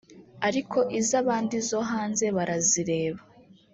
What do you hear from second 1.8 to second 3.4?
hanze barazireba